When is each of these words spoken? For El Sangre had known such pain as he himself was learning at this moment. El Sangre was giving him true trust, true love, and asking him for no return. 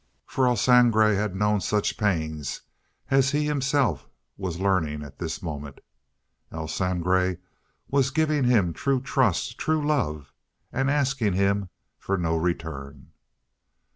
For 0.25 0.47
El 0.47 0.55
Sangre 0.55 1.13
had 1.13 1.35
known 1.35 1.61
such 1.61 1.95
pain 1.95 2.43
as 3.11 3.29
he 3.29 3.45
himself 3.45 4.09
was 4.35 4.59
learning 4.59 5.03
at 5.03 5.19
this 5.19 5.43
moment. 5.43 5.79
El 6.51 6.67
Sangre 6.67 7.37
was 7.87 8.09
giving 8.09 8.45
him 8.45 8.73
true 8.73 8.99
trust, 8.99 9.59
true 9.59 9.85
love, 9.85 10.33
and 10.73 10.89
asking 10.89 11.33
him 11.33 11.69
for 11.99 12.17
no 12.17 12.35
return. 12.35 13.11